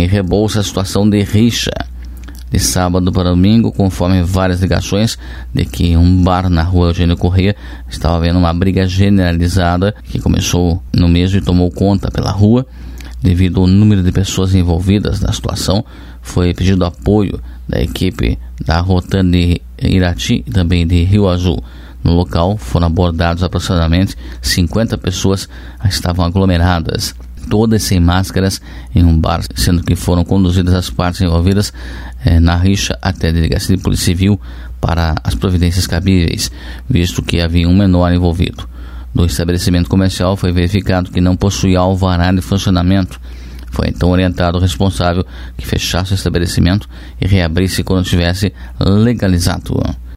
Em 0.00 0.06
Rebouça, 0.06 0.60
a 0.60 0.62
situação 0.62 1.06
de 1.06 1.22
rixa. 1.22 1.72
De 2.50 2.58
sábado 2.58 3.12
para 3.12 3.28
domingo, 3.28 3.70
conforme 3.70 4.22
várias 4.22 4.62
ligações 4.62 5.18
de 5.52 5.66
que 5.66 5.94
um 5.94 6.24
bar 6.24 6.48
na 6.48 6.62
rua 6.62 6.88
Eugênio 6.88 7.18
Corrêa 7.18 7.54
estava 7.86 8.16
havendo 8.16 8.38
uma 8.38 8.52
briga 8.54 8.88
generalizada 8.88 9.94
que 10.04 10.18
começou 10.18 10.82
no 10.90 11.06
mesmo 11.06 11.36
e 11.36 11.42
tomou 11.42 11.70
conta 11.70 12.10
pela 12.10 12.30
rua. 12.30 12.66
Devido 13.20 13.60
ao 13.60 13.66
número 13.66 14.02
de 14.02 14.10
pessoas 14.10 14.54
envolvidas 14.54 15.20
na 15.20 15.34
situação, 15.34 15.84
foi 16.22 16.54
pedido 16.54 16.86
apoio 16.86 17.38
da 17.68 17.82
equipe 17.82 18.38
da 18.64 18.80
Rotan 18.80 19.30
de 19.30 19.60
Irati 19.78 20.42
e 20.46 20.50
também 20.50 20.86
de 20.86 21.04
Rio 21.04 21.28
Azul. 21.28 21.62
No 22.02 22.14
local 22.14 22.56
foram 22.56 22.86
abordados 22.86 23.42
aproximadamente 23.42 24.16
50 24.40 24.96
pessoas 24.96 25.46
que 25.82 25.88
estavam 25.88 26.24
aglomeradas, 26.24 27.14
todas 27.50 27.82
sem 27.82 27.98
máscaras, 27.98 28.62
em 28.94 29.04
um 29.04 29.18
bar, 29.18 29.42
sendo 29.56 29.82
que 29.82 29.96
foram 29.96 30.24
conduzidas 30.24 30.72
as 30.72 30.88
partes 30.88 31.20
envolvidas 31.20 31.72
eh, 32.24 32.38
na 32.38 32.56
rixa 32.56 32.96
até 33.02 33.28
a 33.28 33.32
delegacia 33.32 33.76
de 33.76 33.82
polícia 33.82 34.06
civil 34.06 34.40
para 34.80 35.16
as 35.22 35.34
providências 35.34 35.86
cabíveis, 35.86 36.50
visto 36.88 37.22
que 37.22 37.40
havia 37.40 37.68
um 37.68 37.76
menor 37.76 38.12
envolvido. 38.12 38.66
Do 39.12 39.26
estabelecimento 39.26 39.90
comercial 39.90 40.36
foi 40.36 40.52
verificado 40.52 41.10
que 41.10 41.20
não 41.20 41.36
possuía 41.36 41.80
alvará 41.80 42.30
de 42.30 42.40
funcionamento. 42.40 43.20
Foi 43.72 43.88
então 43.88 44.10
orientado 44.10 44.56
o 44.56 44.60
responsável 44.60 45.26
que 45.56 45.66
fechasse 45.66 46.12
o 46.12 46.14
estabelecimento 46.14 46.88
e 47.20 47.26
reabrisse 47.26 47.82
quando 47.82 48.04
tivesse 48.04 48.52
legalizado. 48.78 49.80